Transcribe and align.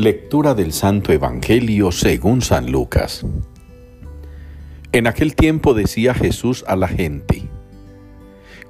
Lectura 0.00 0.54
del 0.54 0.72
Santo 0.72 1.12
Evangelio 1.12 1.92
según 1.92 2.40
San 2.40 2.72
Lucas. 2.72 3.22
En 4.92 5.06
aquel 5.06 5.34
tiempo 5.34 5.74
decía 5.74 6.14
Jesús 6.14 6.64
a 6.66 6.74
la 6.74 6.88
gente, 6.88 7.50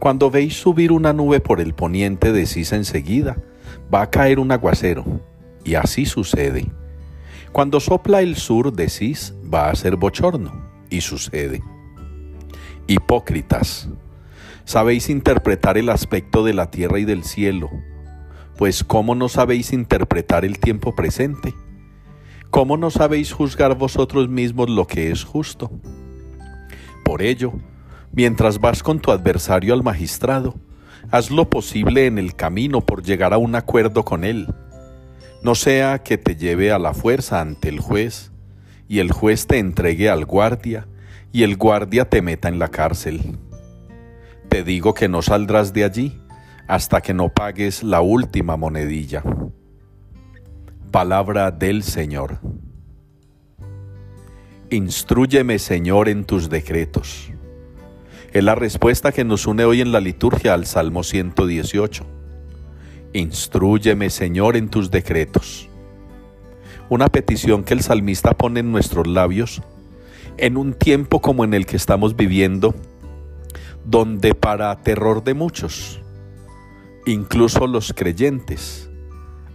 Cuando 0.01 0.33
veis 0.33 0.61
subir 0.61 0.91
una 0.91 1.13
nube 1.13 1.39
por 1.39 1.61
el 1.61 1.73
poniente, 1.73 2.33
decís 2.33 2.73
enseguida, 2.73 3.37
va 3.95 4.03
a 4.03 4.11
caer 4.11 4.41
un 4.41 4.51
aguacero, 4.51 5.05
y 5.65 5.77
así 5.77 6.05
sucede. 6.05 6.67
Cuando 7.53 7.79
sopla 7.79 8.23
el 8.23 8.35
sur, 8.35 8.73
decís, 8.73 9.33
va 9.55 9.71
a 9.71 9.77
ser 9.77 9.95
bochorno, 9.95 10.69
y 10.91 11.01
sucede. 11.01 11.63
Hipócritas, 12.89 13.89
sabéis 14.65 15.09
interpretar 15.09 15.79
el 15.79 15.91
aspecto 15.91 16.45
de 16.45 16.55
la 16.55 16.73
tierra 16.73 16.99
y 16.99 17.05
del 17.05 17.23
cielo, 17.23 17.71
pues 18.61 18.85
¿cómo 18.85 19.15
no 19.15 19.31
sabéis 19.31 19.73
interpretar 19.73 20.45
el 20.45 20.59
tiempo 20.59 20.95
presente? 20.95 21.55
¿Cómo 22.51 22.77
no 22.77 22.91
sabéis 22.91 23.33
juzgar 23.33 23.75
vosotros 23.75 24.29
mismos 24.29 24.69
lo 24.69 24.87
que 24.87 25.11
es 25.11 25.25
justo? 25.25 25.71
Por 27.03 27.23
ello, 27.23 27.55
mientras 28.13 28.61
vas 28.61 28.83
con 28.83 29.01
tu 29.01 29.13
adversario 29.13 29.73
al 29.73 29.83
magistrado, 29.83 30.57
haz 31.11 31.31
lo 31.31 31.49
posible 31.49 32.05
en 32.05 32.19
el 32.19 32.35
camino 32.35 32.83
por 32.83 33.03
llegar 33.03 33.33
a 33.33 33.39
un 33.39 33.55
acuerdo 33.55 34.05
con 34.05 34.25
él. 34.25 34.47
No 35.43 35.55
sea 35.55 36.03
que 36.03 36.19
te 36.19 36.37
lleve 36.37 36.71
a 36.71 36.79
la 36.79 36.93
fuerza 36.93 37.41
ante 37.41 37.71
el 37.71 37.81
juez, 37.81 38.31
y 38.89 38.99
el 38.99 39.11
juez 39.11 39.47
te 39.47 39.57
entregue 39.57 40.11
al 40.11 40.27
guardia, 40.27 40.87
y 41.33 41.45
el 41.45 41.57
guardia 41.57 42.11
te 42.11 42.21
meta 42.21 42.49
en 42.49 42.59
la 42.59 42.69
cárcel. 42.69 43.39
Te 44.51 44.65
digo 44.65 44.93
que 44.93 45.09
no 45.09 45.23
saldrás 45.23 45.73
de 45.73 45.85
allí 45.85 46.21
hasta 46.71 47.01
que 47.01 47.13
no 47.13 47.31
pagues 47.31 47.83
la 47.83 48.01
última 48.01 48.57
monedilla. 48.57 49.25
Palabra 50.93 51.51
del 51.51 51.83
Señor. 51.83 52.39
Instrúyeme, 54.71 55.59
Señor, 55.59 56.09
en 56.09 56.25
tus 56.25 56.49
decretos. 56.49 57.33
Es 58.33 58.45
la 58.45 58.55
respuesta 58.55 59.11
que 59.11 59.25
nos 59.25 59.49
une 59.49 59.65
hoy 59.65 59.81
en 59.81 59.91
la 59.91 59.99
liturgia 59.99 60.55
al 60.55 60.65
Salmo 60.65 61.03
118. 61.03 62.07
Instrúyeme, 63.15 64.09
Señor, 64.09 64.57
en 64.57 64.69
tus 64.69 64.93
decretos. 64.93 65.69
Una 66.89 67.09
petición 67.09 67.65
que 67.65 67.75
el 67.75 67.83
salmista 67.83 68.35
pone 68.35 68.61
en 68.61 68.71
nuestros 68.71 69.09
labios 69.09 69.61
en 70.37 70.57
un 70.57 70.75
tiempo 70.75 71.21
como 71.21 71.43
en 71.43 71.53
el 71.53 71.67
que 71.67 71.75
estamos 71.75 72.15
viviendo, 72.15 72.77
donde 73.85 74.37
para 74.37 74.77
terror 74.83 75.25
de 75.25 75.35
muchos, 75.35 76.01
Incluso 77.07 77.67
los 77.67 77.95
creyentes 77.95 78.91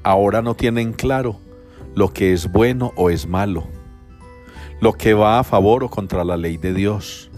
ahora 0.04 0.42
no 0.42 0.56
tienen 0.56 0.94
claro 0.94 1.40
lo 1.96 2.12
que 2.12 2.34
es 2.34 2.52
bueno 2.52 2.92
o 2.96 3.10
es 3.10 3.28
malo, 3.28 3.68
lo 4.82 4.94
que 4.94 5.14
va 5.14 5.40
a 5.40 5.44
favor 5.44 5.84
o 5.84 5.90
contra 5.90 6.24
la 6.24 6.38
ley 6.38 6.58
de 6.58 6.74
Dios, 6.74 7.30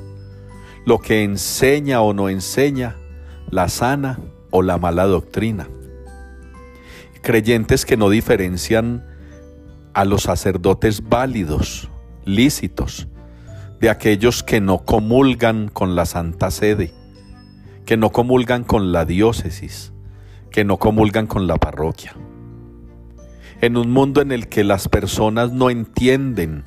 lo 0.85 0.99
que 0.99 1.23
enseña 1.23 2.01
o 2.01 2.13
no 2.13 2.29
enseña 2.29 2.95
la 3.51 3.67
sana 3.67 4.19
o 4.49 4.61
la 4.61 4.77
mala 4.77 5.05
doctrina. 5.05 5.67
Creyentes 7.21 7.85
que 7.85 7.97
no 7.97 8.09
diferencian 8.09 9.05
a 9.93 10.05
los 10.05 10.23
sacerdotes 10.23 11.07
válidos, 11.07 11.89
lícitos, 12.23 13.07
de 13.81 13.89
aquellos 13.89 14.41
que 14.41 14.61
no 14.61 14.85
comulgan 14.85 15.67
con 15.67 15.95
la 15.95 16.05
Santa 16.05 16.49
Sede, 16.49 16.93
que 17.85 17.97
no 17.97 18.11
comulgan 18.11 18.63
con 18.63 18.91
la 18.91 19.05
diócesis, 19.05 19.93
que 20.57 20.65
no 20.65 20.77
comulgan 20.77 21.27
con 21.27 21.45
la 21.45 21.57
parroquia. 21.57 22.15
En 23.61 23.77
un 23.77 23.91
mundo 23.91 24.21
en 24.21 24.31
el 24.31 24.47
que 24.47 24.63
las 24.63 24.87
personas 24.87 25.51
no 25.51 25.69
entienden 25.69 26.65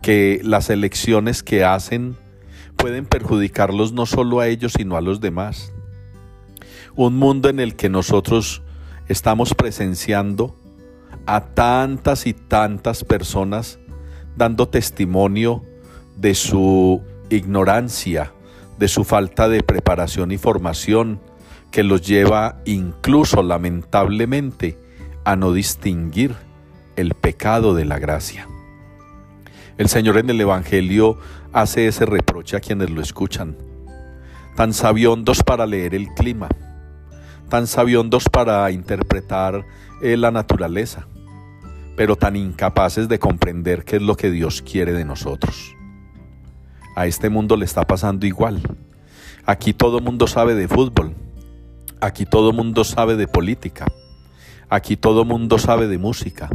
que 0.00 0.40
las 0.42 0.70
elecciones 0.70 1.42
que 1.42 1.64
hacen 1.64 2.16
pueden 2.78 3.04
perjudicarlos 3.04 3.92
no 3.92 4.06
solo 4.06 4.40
a 4.40 4.48
ellos, 4.48 4.72
sino 4.72 4.96
a 4.96 5.02
los 5.02 5.20
demás. 5.20 5.70
Un 6.96 7.18
mundo 7.18 7.50
en 7.50 7.60
el 7.60 7.76
que 7.76 7.90
nosotros 7.90 8.62
estamos 9.06 9.52
presenciando 9.52 10.56
a 11.26 11.42
tantas 11.42 12.26
y 12.26 12.32
tantas 12.32 13.04
personas 13.04 13.78
dando 14.34 14.66
testimonio 14.66 15.62
de 16.16 16.34
su 16.34 17.02
ignorancia, 17.28 18.32
de 18.78 18.88
su 18.88 19.04
falta 19.04 19.46
de 19.50 19.62
preparación 19.62 20.32
y 20.32 20.38
formación, 20.38 21.20
que 21.70 21.82
los 21.82 22.02
lleva 22.02 22.60
incluso 22.64 23.42
lamentablemente 23.42 24.78
a 25.24 25.36
no 25.36 25.52
distinguir 25.52 26.34
el 26.96 27.14
pecado 27.14 27.74
de 27.74 27.84
la 27.84 27.98
gracia. 27.98 28.48
El 29.76 29.88
Señor 29.88 30.18
en 30.18 30.30
el 30.30 30.40
Evangelio 30.40 31.18
hace 31.52 31.86
ese 31.86 32.06
reproche 32.06 32.56
a 32.56 32.60
quienes 32.60 32.90
lo 32.90 33.00
escuchan. 33.00 33.56
Tan 34.56 34.72
sabiondos 34.72 35.42
para 35.44 35.66
leer 35.66 35.94
el 35.94 36.08
clima, 36.14 36.48
tan 37.48 37.66
sabiondos 37.66 38.28
para 38.28 38.70
interpretar 38.72 39.64
eh, 40.02 40.16
la 40.16 40.30
naturaleza, 40.30 41.06
pero 41.96 42.16
tan 42.16 42.34
incapaces 42.34 43.08
de 43.08 43.18
comprender 43.18 43.84
qué 43.84 43.96
es 43.96 44.02
lo 44.02 44.16
que 44.16 44.30
Dios 44.30 44.62
quiere 44.62 44.92
de 44.92 45.04
nosotros. 45.04 45.74
A 46.96 47.06
este 47.06 47.28
mundo 47.28 47.56
le 47.56 47.64
está 47.64 47.84
pasando 47.84 48.26
igual. 48.26 48.60
Aquí 49.46 49.72
todo 49.72 50.00
mundo 50.00 50.26
sabe 50.26 50.56
de 50.56 50.66
fútbol, 50.66 51.14
Aquí 52.00 52.26
todo 52.26 52.52
mundo 52.52 52.84
sabe 52.84 53.16
de 53.16 53.26
política. 53.26 53.86
Aquí 54.68 54.96
todo 54.96 55.24
mundo 55.24 55.58
sabe 55.58 55.88
de 55.88 55.98
música. 55.98 56.48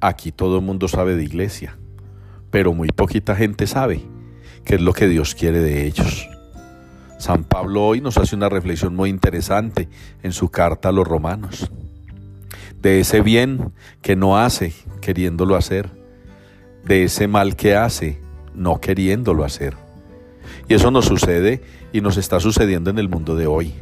Aquí 0.00 0.30
todo 0.30 0.60
mundo 0.60 0.86
sabe 0.86 1.16
de 1.16 1.24
iglesia. 1.24 1.76
Pero 2.52 2.72
muy 2.72 2.88
poquita 2.88 3.34
gente 3.34 3.66
sabe 3.66 4.02
qué 4.64 4.76
es 4.76 4.80
lo 4.80 4.92
que 4.92 5.08
Dios 5.08 5.34
quiere 5.34 5.58
de 5.58 5.86
ellos. 5.86 6.28
San 7.18 7.42
Pablo 7.42 7.84
hoy 7.84 8.00
nos 8.00 8.16
hace 8.16 8.36
una 8.36 8.48
reflexión 8.48 8.94
muy 8.94 9.10
interesante 9.10 9.88
en 10.22 10.32
su 10.32 10.50
carta 10.50 10.90
a 10.90 10.92
los 10.92 11.06
romanos. 11.06 11.72
De 12.80 13.00
ese 13.00 13.22
bien 13.22 13.72
que 14.02 14.14
no 14.14 14.38
hace 14.38 14.72
queriéndolo 15.00 15.56
hacer. 15.56 15.90
De 16.84 17.02
ese 17.02 17.26
mal 17.26 17.56
que 17.56 17.74
hace 17.74 18.20
no 18.54 18.80
queriéndolo 18.80 19.44
hacer. 19.44 19.76
Y 20.68 20.74
eso 20.74 20.92
nos 20.92 21.06
sucede 21.06 21.60
y 21.92 22.02
nos 22.02 22.16
está 22.18 22.38
sucediendo 22.38 22.90
en 22.90 23.00
el 23.00 23.08
mundo 23.08 23.34
de 23.34 23.48
hoy 23.48 23.74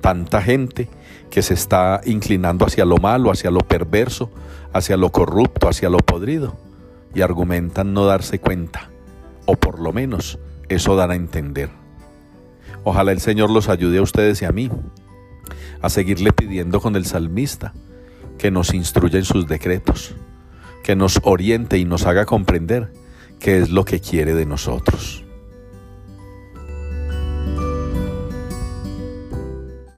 tanta 0.00 0.42
gente 0.42 0.88
que 1.30 1.42
se 1.42 1.54
está 1.54 2.00
inclinando 2.04 2.66
hacia 2.66 2.84
lo 2.84 2.96
malo, 2.96 3.30
hacia 3.30 3.50
lo 3.50 3.60
perverso, 3.60 4.30
hacia 4.72 4.96
lo 4.96 5.10
corrupto, 5.10 5.68
hacia 5.68 5.88
lo 5.88 5.98
podrido, 5.98 6.56
y 7.14 7.22
argumentan 7.22 7.92
no 7.92 8.04
darse 8.04 8.38
cuenta, 8.38 8.90
o 9.46 9.56
por 9.56 9.80
lo 9.80 9.92
menos 9.92 10.38
eso 10.68 10.96
dará 10.96 11.14
a 11.14 11.16
entender. 11.16 11.70
Ojalá 12.84 13.12
el 13.12 13.20
Señor 13.20 13.50
los 13.50 13.68
ayude 13.68 13.98
a 13.98 14.02
ustedes 14.02 14.42
y 14.42 14.44
a 14.44 14.52
mí 14.52 14.70
a 15.82 15.88
seguirle 15.88 16.32
pidiendo 16.32 16.80
con 16.80 16.96
el 16.96 17.04
salmista 17.04 17.72
que 18.38 18.50
nos 18.50 18.72
instruya 18.74 19.18
en 19.18 19.24
sus 19.24 19.46
decretos, 19.46 20.14
que 20.82 20.96
nos 20.96 21.20
oriente 21.22 21.78
y 21.78 21.84
nos 21.84 22.06
haga 22.06 22.24
comprender 22.24 22.92
qué 23.38 23.58
es 23.58 23.70
lo 23.70 23.84
que 23.84 24.00
quiere 24.00 24.34
de 24.34 24.46
nosotros. 24.46 25.24